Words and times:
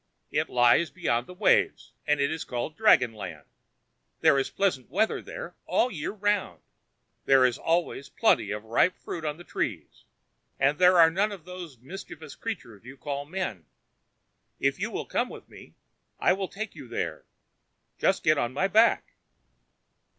It 0.31 0.49
lies 0.49 0.89
beyond 0.89 1.27
the 1.27 1.33
waves, 1.35 1.91
and 2.07 2.19
is 2.19 2.43
called 2.43 2.75
dragon 2.75 3.13
land. 3.13 3.45
There 4.21 4.39
is 4.39 4.49
pleasant 4.49 4.89
weather 4.89 5.21
there 5.21 5.53
all 5.67 5.89
the 5.89 5.95
year 5.95 6.09
round; 6.09 6.63
there 7.25 7.45
is 7.45 7.59
always 7.59 8.09
plenty 8.09 8.49
of 8.49 8.63
ripe 8.63 8.95
fruit 8.95 9.23
on 9.23 9.37
the 9.37 9.43
trees, 9.43 10.05
and 10.59 10.79
there 10.79 10.97
are 10.97 11.11
none 11.11 11.31
of 11.31 11.45
those 11.45 11.77
mischievous 11.77 12.33
creatures 12.33 12.81
called 12.99 13.29
men. 13.29 13.67
If 14.59 14.79
you 14.79 14.89
will 14.89 15.05
come 15.05 15.29
with 15.29 15.47
me, 15.47 15.75
I 16.19 16.33
will 16.33 16.47
take 16.49 16.73
you 16.73 16.87
there. 16.87 17.25
Just 17.99 18.23
get 18.23 18.39
on 18.39 18.53
my 18.53 18.67
back." 18.67 19.13